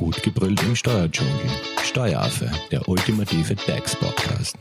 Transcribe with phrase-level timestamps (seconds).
[0.00, 1.34] Gut gebrüllt im Steuerdschungel.
[1.82, 4.56] Steueraffe, der ultimative DAX-Podcast.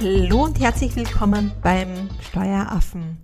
[0.00, 3.18] Hallo und herzlich willkommen beim Steueraffen.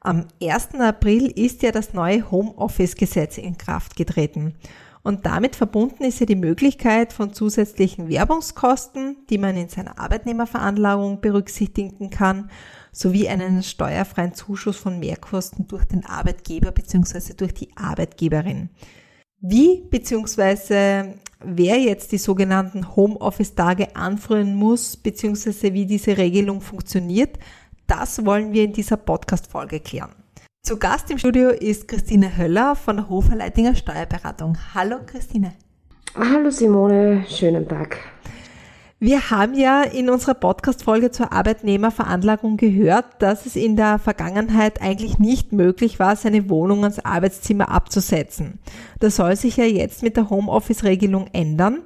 [0.00, 0.74] Am 1.
[0.80, 4.56] April ist ja das neue Homeoffice-Gesetz in Kraft getreten.
[5.04, 11.20] Und damit verbunden ist ja die Möglichkeit von zusätzlichen Werbungskosten, die man in seiner Arbeitnehmerveranlagung
[11.20, 12.50] berücksichtigen kann,
[12.90, 17.34] sowie einen steuerfreien Zuschuss von Mehrkosten durch den Arbeitgeber bzw.
[17.34, 18.70] durch die Arbeitgeberin.
[19.40, 21.16] Wie bzw.
[21.44, 25.74] wer jetzt die sogenannten Homeoffice-Tage anführen muss bzw.
[25.74, 27.38] wie diese Regelung funktioniert,
[27.86, 30.23] das wollen wir in dieser Podcast-Folge klären.
[30.66, 34.56] Zu Gast im Studio ist Christine Höller von der Hofer Leitinger Steuerberatung.
[34.74, 35.52] Hallo Christine.
[36.16, 37.98] Hallo Simone, schönen Tag.
[38.98, 45.18] Wir haben ja in unserer Podcast-Folge zur Arbeitnehmerveranlagung gehört, dass es in der Vergangenheit eigentlich
[45.18, 48.58] nicht möglich war, seine Wohnung ans Arbeitszimmer abzusetzen.
[49.00, 51.82] Das soll sich ja jetzt mit der Homeoffice-Regelung ändern.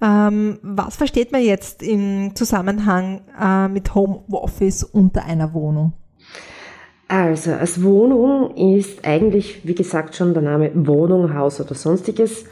[0.00, 5.94] Ähm, was versteht man jetzt im Zusammenhang äh, mit Homeoffice unter einer Wohnung?
[7.10, 12.44] Also, als Wohnung ist eigentlich, wie gesagt, schon der Name Wohnung, Haus oder sonstiges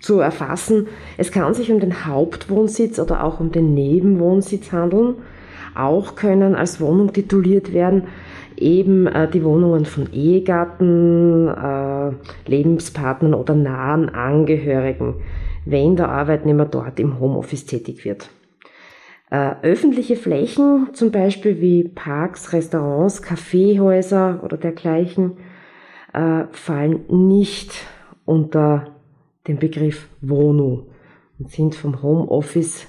[0.00, 0.86] zu erfassen.
[1.18, 5.16] Es kann sich um den Hauptwohnsitz oder auch um den Nebenwohnsitz handeln.
[5.74, 8.04] Auch können als Wohnung tituliert werden
[8.56, 12.12] eben äh, die Wohnungen von Ehegatten, äh,
[12.50, 15.16] Lebenspartnern oder nahen Angehörigen,
[15.66, 18.30] wenn der Arbeitnehmer dort im Homeoffice tätig wird.
[19.30, 25.36] Äh, öffentliche Flächen, zum Beispiel wie Parks, Restaurants, Kaffeehäuser oder dergleichen,
[26.14, 27.72] äh, fallen nicht
[28.24, 28.94] unter
[29.46, 30.86] den Begriff Wohnung
[31.38, 32.86] und sind vom Homeoffice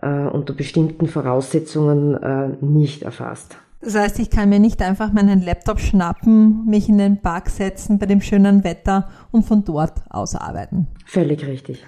[0.00, 3.58] äh, unter bestimmten Voraussetzungen nicht erfasst.
[3.82, 7.98] Das heißt, ich kann mir nicht einfach meinen Laptop schnappen, mich in den Park setzen
[7.98, 10.86] bei dem schönen Wetter und von dort aus arbeiten.
[11.06, 11.84] Völlig richtig.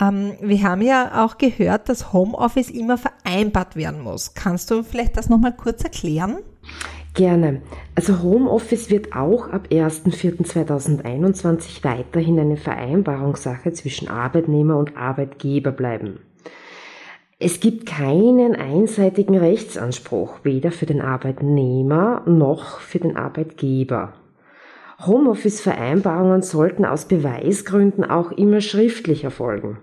[0.00, 4.34] Ähm, wir haben ja auch gehört, dass Homeoffice immer vereinbart werden muss.
[4.34, 6.38] Kannst du vielleicht das nochmal kurz erklären?
[7.14, 7.62] Gerne.
[7.96, 16.20] Also Homeoffice wird auch ab 1.4.2021 weiterhin eine Vereinbarungssache zwischen Arbeitnehmer und Arbeitgeber bleiben.
[17.40, 24.12] Es gibt keinen einseitigen Rechtsanspruch, weder für den Arbeitnehmer noch für den Arbeitgeber.
[25.04, 29.78] Homeoffice-Vereinbarungen sollten aus Beweisgründen auch immer schriftlich erfolgen.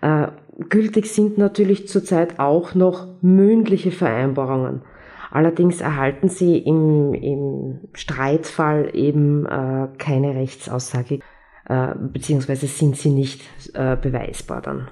[0.00, 0.28] Äh,
[0.68, 4.82] gültig sind natürlich zurzeit auch noch mündliche Vereinbarungen.
[5.30, 11.20] Allerdings erhalten sie im, im Streitfall eben äh, keine Rechtsaussage,
[11.68, 13.42] äh, beziehungsweise sind sie nicht
[13.74, 14.88] äh, beweisbar dann.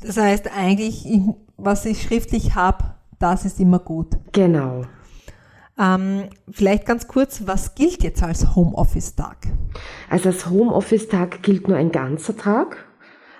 [0.00, 1.06] Das heißt eigentlich,
[1.56, 2.84] was ich schriftlich habe,
[3.18, 4.16] das ist immer gut.
[4.32, 4.82] Genau.
[5.78, 9.36] Ähm, vielleicht ganz kurz, was gilt jetzt als Homeoffice-Tag?
[10.10, 12.87] Also als Homeoffice-Tag gilt nur ein ganzer Tag.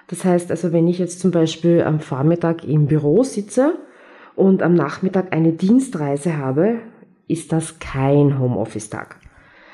[0.09, 3.79] Das heißt also, wenn ich jetzt zum Beispiel am Vormittag im Büro sitze
[4.35, 6.81] und am Nachmittag eine Dienstreise habe,
[7.29, 9.17] ist das kein Homeoffice-Tag.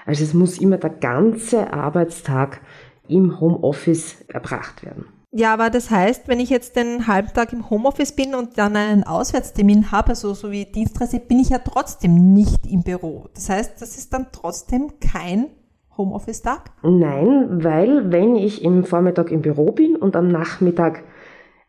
[0.06, 2.60] Also es muss immer der ganze Arbeitstag
[3.08, 5.06] im Homeoffice erbracht werden.
[5.36, 8.76] Ja, aber das heißt, wenn ich jetzt den halben Tag im Homeoffice bin und dann
[8.76, 13.28] einen Auswärtstermin habe, also so wie Dienstreise, bin ich ja trotzdem nicht im Büro.
[13.34, 15.46] Das heißt, das ist dann trotzdem kein
[15.96, 16.70] Homeoffice-Tag?
[16.82, 21.02] Nein, weil wenn ich im Vormittag im Büro bin und am Nachmittag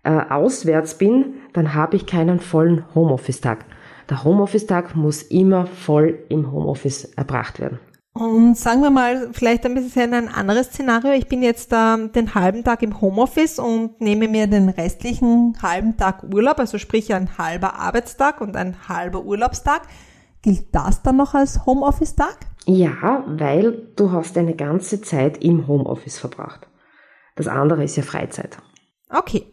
[0.03, 3.65] äh, auswärts bin, dann habe ich keinen vollen Homeoffice-Tag.
[4.09, 7.79] Der Homeoffice-Tag muss immer voll im Homeoffice erbracht werden.
[8.13, 11.11] Und sagen wir mal, vielleicht ein bisschen ein anderes Szenario.
[11.11, 15.97] Ich bin jetzt äh, den halben Tag im Homeoffice und nehme mir den restlichen halben
[15.97, 19.81] Tag Urlaub, also sprich ein halber Arbeitstag und ein halber Urlaubstag.
[20.41, 22.37] Gilt das dann noch als Homeoffice-Tag?
[22.65, 26.67] Ja, weil du hast eine ganze Zeit im Homeoffice verbracht.
[27.35, 28.57] Das andere ist ja Freizeit.
[29.09, 29.45] Okay.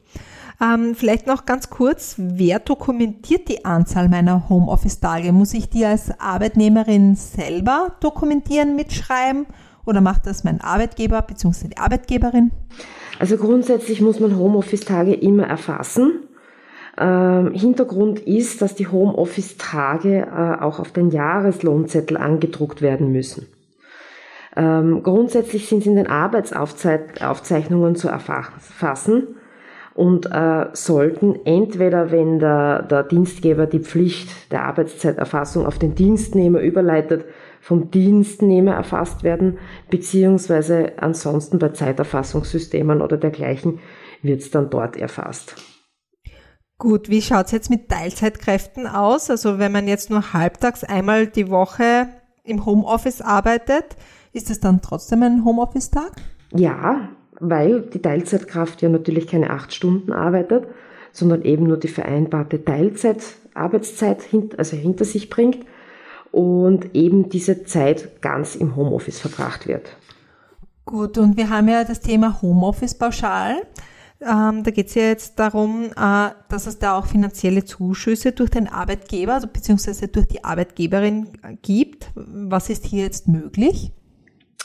[0.60, 5.32] Ähm, vielleicht noch ganz kurz, wer dokumentiert die Anzahl meiner Homeoffice-Tage?
[5.32, 9.46] Muss ich die als Arbeitnehmerin selber dokumentieren, mitschreiben
[9.84, 11.68] oder macht das mein Arbeitgeber bzw.
[11.68, 12.52] die Arbeitgeberin?
[13.18, 16.28] Also grundsätzlich muss man Homeoffice-Tage immer erfassen
[17.02, 23.48] ähm, Hintergrund ist, dass die Homeoffice-Tage äh, auch auf den Jahreslohnzettel angedruckt werden müssen.
[24.54, 29.36] Ähm, grundsätzlich sind sie in den Arbeitsaufzeichnungen zu erfassen
[29.94, 36.60] und äh, sollten entweder, wenn der, der Dienstgeber die Pflicht der Arbeitszeiterfassung auf den Dienstnehmer
[36.60, 37.24] überleitet,
[37.60, 39.58] vom Dienstnehmer erfasst werden,
[39.90, 43.80] beziehungsweise ansonsten bei Zeiterfassungssystemen oder dergleichen
[44.22, 45.71] wird es dann dort erfasst.
[46.82, 49.30] Gut, wie schaut's jetzt mit Teilzeitkräften aus?
[49.30, 52.08] Also wenn man jetzt nur halbtags einmal die Woche
[52.42, 53.84] im Homeoffice arbeitet,
[54.32, 56.10] ist es dann trotzdem ein Homeoffice-Tag?
[56.52, 57.08] Ja,
[57.38, 60.66] weil die Teilzeitkraft ja natürlich keine acht Stunden arbeitet,
[61.12, 63.22] sondern eben nur die vereinbarte Teilzeit,
[63.54, 64.18] Arbeitszeit
[64.56, 65.64] also hinter sich bringt
[66.32, 69.96] und eben diese Zeit ganz im Homeoffice verbracht wird.
[70.84, 73.62] Gut, und wir haben ja das Thema Homeoffice pauschal.
[74.22, 78.50] Ähm, da geht es ja jetzt darum, äh, dass es da auch finanzielle Zuschüsse durch
[78.50, 81.28] den Arbeitgeber also beziehungsweise durch die Arbeitgeberin
[81.62, 82.10] gibt.
[82.14, 83.92] Was ist hier jetzt möglich?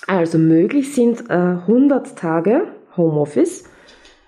[0.06, 3.65] Also möglich sind äh, 100 Tage Homeoffice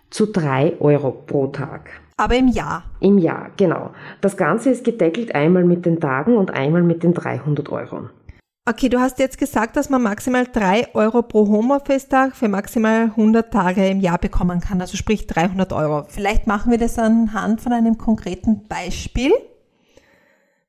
[0.09, 1.89] zu 3 Euro pro Tag.
[2.17, 2.83] Aber im Jahr?
[2.99, 3.91] Im Jahr, genau.
[4.19, 8.09] Das Ganze ist gedeckelt einmal mit den Tagen und einmal mit den 300 Euro.
[8.69, 13.51] Okay, du hast jetzt gesagt, dass man maximal 3 Euro pro Homeoffice-Tag für maximal 100
[13.51, 16.05] Tage im Jahr bekommen kann, also sprich 300 Euro.
[16.07, 19.31] Vielleicht machen wir das anhand von einem konkreten Beispiel.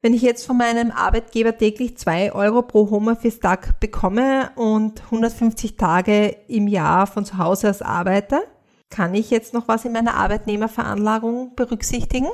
[0.01, 6.35] Wenn ich jetzt von meinem Arbeitgeber täglich 2 Euro pro Homeoffice-Tag bekomme und 150 Tage
[6.49, 8.39] im Jahr von zu Hause aus arbeite,
[8.89, 12.29] kann ich jetzt noch was in meiner Arbeitnehmerveranlagung berücksichtigen?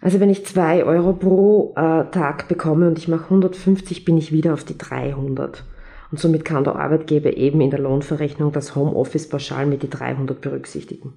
[0.00, 4.32] Also wenn ich 2 Euro pro äh, Tag bekomme und ich mache 150, bin ich
[4.32, 5.64] wieder auf die 300.
[6.10, 11.12] Und somit kann der Arbeitgeber eben in der Lohnverrechnung das Homeoffice-Pauschal mit die 300 berücksichtigen.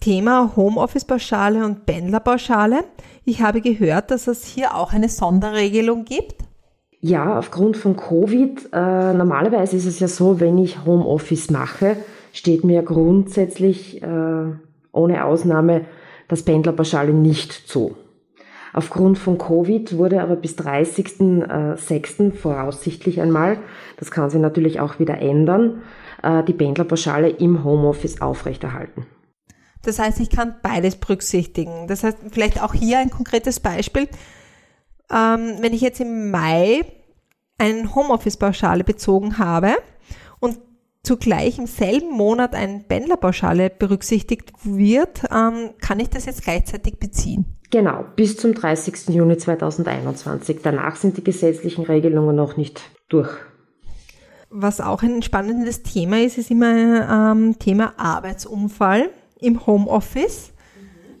[0.00, 2.84] Thema Homeoffice-Pauschale und Pendlerpauschale.
[3.24, 6.42] Ich habe gehört, dass es hier auch eine Sonderregelung gibt.
[7.00, 8.68] Ja, aufgrund von Covid.
[8.72, 11.96] Äh, normalerweise ist es ja so, wenn ich Homeoffice mache,
[12.32, 14.52] steht mir grundsätzlich äh,
[14.92, 15.86] ohne Ausnahme
[16.28, 17.96] das Pendlerpauschale nicht zu.
[18.72, 22.32] Aufgrund von Covid wurde aber bis 30.06.
[22.32, 23.58] voraussichtlich einmal,
[23.96, 25.82] das kann sich natürlich auch wieder ändern,
[26.22, 29.06] äh, die Pendlerpauschale im Homeoffice aufrechterhalten.
[29.82, 31.86] Das heißt, ich kann beides berücksichtigen.
[31.86, 34.08] Das heißt, vielleicht auch hier ein konkretes Beispiel.
[35.10, 36.84] Ähm, wenn ich jetzt im Mai
[37.58, 39.76] eine Homeoffice-Pauschale bezogen habe
[41.02, 47.46] zugleich im selben Monat eine Pendlerpauschale berücksichtigt wird, ähm, kann ich das jetzt gleichzeitig beziehen?
[47.70, 49.08] Genau, bis zum 30.
[49.08, 50.60] Juni 2021.
[50.62, 53.30] Danach sind die gesetzlichen Regelungen noch nicht durch.
[54.50, 59.10] Was auch ein spannendes Thema ist, ist immer ähm, Thema Arbeitsunfall
[59.40, 60.52] im Homeoffice.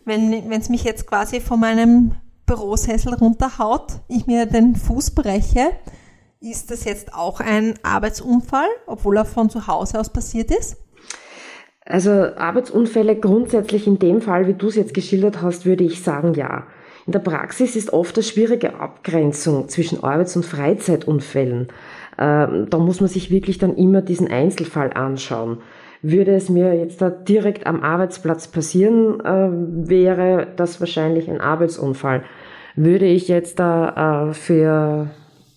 [0.06, 2.12] Wenn es mich jetzt quasi von meinem
[2.46, 5.72] Bürosessel runterhaut, ich mir den Fuß breche,
[6.40, 10.76] ist das jetzt auch ein Arbeitsunfall, obwohl er von zu Hause aus passiert ist?
[11.84, 16.34] Also Arbeitsunfälle grundsätzlich in dem Fall, wie du es jetzt geschildert hast, würde ich sagen
[16.34, 16.66] ja.
[17.06, 21.68] In der Praxis ist oft eine schwierige Abgrenzung zwischen Arbeits- und Freizeitunfällen.
[22.18, 25.62] Ähm, da muss man sich wirklich dann immer diesen Einzelfall anschauen.
[26.02, 29.48] Würde es mir jetzt da direkt am Arbeitsplatz passieren, äh,
[29.88, 32.22] wäre das wahrscheinlich ein Arbeitsunfall.
[32.76, 35.08] Würde ich jetzt da äh, für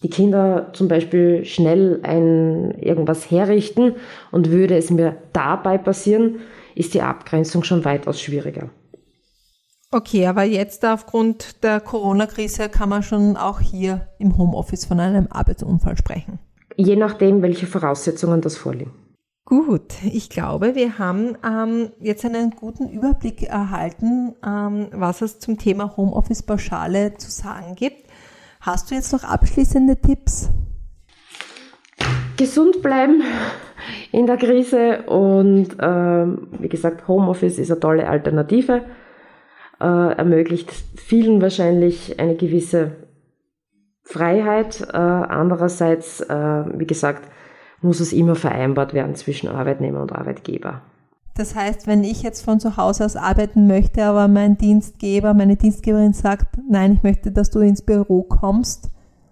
[0.03, 3.95] die Kinder zum Beispiel schnell ein irgendwas herrichten
[4.31, 6.39] und würde es mir dabei passieren,
[6.75, 8.69] ist die Abgrenzung schon weitaus schwieriger.
[9.92, 15.27] Okay, aber jetzt aufgrund der Corona-Krise kann man schon auch hier im Homeoffice von einem
[15.30, 16.39] Arbeitsunfall sprechen.
[16.77, 18.94] Je nachdem, welche Voraussetzungen das vorliegen.
[19.44, 25.57] Gut, ich glaube, wir haben ähm, jetzt einen guten Überblick erhalten, ähm, was es zum
[25.57, 28.07] Thema Homeoffice-Pauschale zu sagen gibt.
[28.62, 30.52] Hast du jetzt noch abschließende Tipps?
[32.38, 33.24] Gesund bleiben
[34.12, 38.83] in der Krise und ähm, wie gesagt, Homeoffice ist eine tolle Alternative,
[39.80, 42.97] äh, ermöglicht vielen wahrscheinlich eine gewisse
[44.04, 44.81] Freiheit.
[44.94, 47.24] Äh, andererseits, äh, wie gesagt,
[47.81, 50.83] muss es immer vereinbart werden zwischen Arbeitnehmer und Arbeitgeber.
[51.35, 55.56] Das heißt, wenn ich jetzt von zu Hause aus arbeiten möchte, aber mein Dienstgeber, meine
[55.56, 58.90] Dienstgeberin sagt, nein, ich möchte, dass du ins Büro kommst,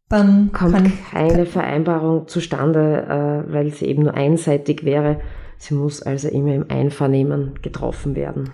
[0.09, 5.19] dann kommt kann keine Vereinbarung zustande, äh, weil sie eben nur einseitig wäre.
[5.59, 8.49] Sie muss also immer im Einvernehmen getroffen werden.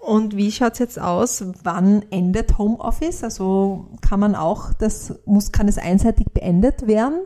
[0.00, 1.44] Und wie schaut es jetzt aus?
[1.64, 3.24] Wann endet Homeoffice?
[3.24, 7.20] Also kann man auch, das muss, kann es einseitig beendet werden?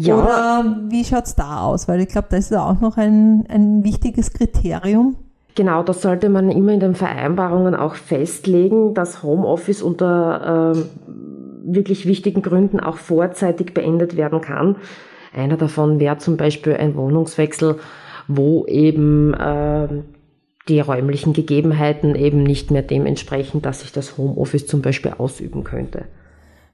[0.00, 0.16] Ja.
[0.16, 1.86] Oder wie schaut es da aus?
[1.86, 5.16] Weil ich glaube, das ist auch noch ein, ein wichtiges Kriterium.
[5.56, 10.78] Genau, das sollte man immer in den Vereinbarungen auch festlegen, dass Homeoffice unter äh,
[11.64, 14.76] wirklich wichtigen Gründen auch vorzeitig beendet werden kann.
[15.34, 17.76] Einer davon wäre zum Beispiel ein Wohnungswechsel,
[18.26, 19.88] wo eben äh,
[20.68, 25.62] die räumlichen Gegebenheiten eben nicht mehr dem entsprechen, dass ich das Homeoffice zum Beispiel ausüben
[25.62, 26.06] könnte.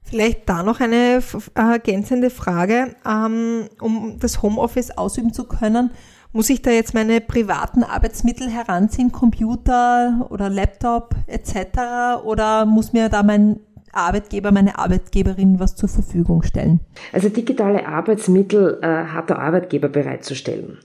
[0.09, 1.21] Vielleicht da noch eine
[1.53, 2.95] ergänzende Frage.
[3.05, 5.91] Ähm, um das Homeoffice ausüben zu können,
[6.31, 12.23] muss ich da jetzt meine privaten Arbeitsmittel heranziehen, Computer oder Laptop etc.
[12.23, 13.59] Oder muss mir da mein
[13.91, 16.79] Arbeitgeber, meine Arbeitgeberin was zur Verfügung stellen?
[17.11, 20.77] Also digitale Arbeitsmittel äh, hat der Arbeitgeber bereitzustellen.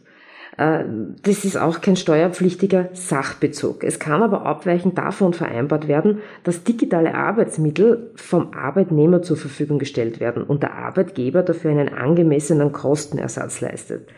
[0.57, 0.85] Äh,
[1.23, 3.85] das ist auch kein steuerpflichtiger Sachbezug.
[3.85, 10.21] Es kann aber abweichend davon vereinbart werden, dass digitale Arbeitsmittel vom Arbeitnehmer zur Verfügung gestellt
[10.21, 14.09] werden und der Arbeitgeber dafür einen angemessenen Kostenersatz leistet.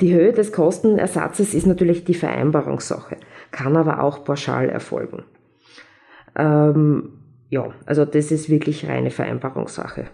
[0.00, 3.16] Die Höhe des Kostenersatzes ist natürlich die Vereinbarungssache,
[3.52, 5.22] kann aber auch pauschal erfolgen.
[6.36, 7.12] Ähm,
[7.48, 10.06] ja, also das ist wirklich reine Vereinbarungssache.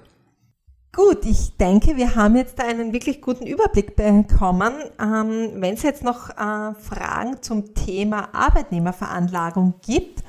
[0.92, 4.72] Gut, ich denke, wir haben jetzt einen wirklich guten Überblick bekommen.
[5.00, 10.24] Ähm, Wenn es jetzt noch äh, Fragen zum Thema Arbeitnehmerveranlagung gibt,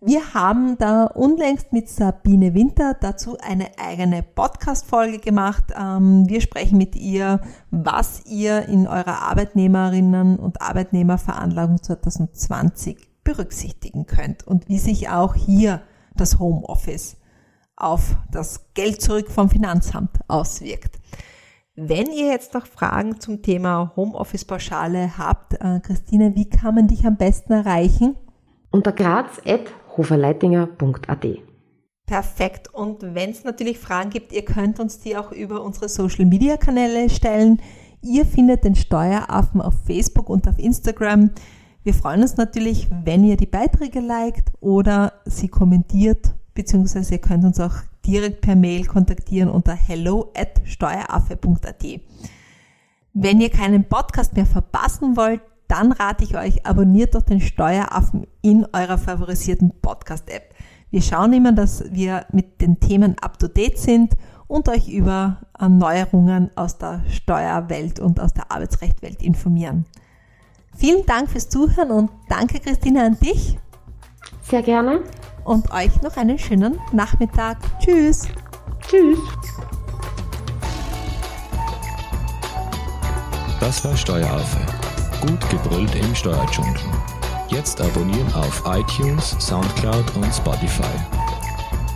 [0.00, 5.64] wir haben da unlängst mit Sabine Winter dazu eine eigene Podcast-Folge gemacht.
[5.78, 14.46] Ähm, wir sprechen mit ihr, was ihr in eurer Arbeitnehmerinnen- und Arbeitnehmerveranlagung 2020 berücksichtigen könnt
[14.46, 15.82] und wie sich auch hier
[16.16, 17.17] das Homeoffice
[17.78, 20.98] auf das Geld zurück vom Finanzamt auswirkt.
[21.74, 27.06] Wenn ihr jetzt noch Fragen zum Thema Homeoffice-Pauschale habt, äh, Christine, wie kann man dich
[27.06, 28.16] am besten erreichen?
[28.70, 31.26] Unter graz.hoferleitinger.at.
[32.04, 32.74] Perfekt.
[32.74, 37.62] Und wenn es natürlich Fragen gibt, ihr könnt uns die auch über unsere Social-Media-Kanäle stellen.
[38.02, 41.30] Ihr findet den Steueraffen auf Facebook und auf Instagram.
[41.84, 47.44] Wir freuen uns natürlich, wenn ihr die Beiträge liked oder sie kommentiert beziehungsweise ihr könnt
[47.44, 51.84] uns auch direkt per Mail kontaktieren unter hello at steueraffe.at.
[53.14, 58.26] Wenn ihr keinen Podcast mehr verpassen wollt, dann rate ich euch, abonniert doch den Steueraffen
[58.42, 60.52] in eurer favorisierten Podcast-App.
[60.90, 64.14] Wir schauen immer, dass wir mit den Themen up-to-date sind
[64.48, 69.84] und euch über Neuerungen aus der Steuerwelt und aus der Arbeitsrechtwelt informieren.
[70.76, 73.58] Vielen Dank fürs Zuhören und danke Christina an dich.
[74.48, 75.02] Sehr gerne
[75.44, 77.58] und euch noch einen schönen Nachmittag.
[77.80, 78.28] Tschüss.
[78.88, 79.18] Tschüss.
[83.60, 84.60] Das war Steueraffe.
[85.20, 86.80] Gut gebrüllt im Steuerdschungel.
[87.48, 90.82] Jetzt abonnieren auf iTunes, Soundcloud und Spotify.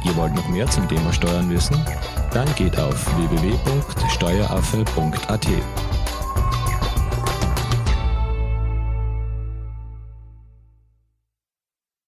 [0.04, 1.76] Ihr wollt noch mehr zum Thema Steuern wissen?
[2.32, 5.46] Dann geht auf www.steueraffe.at.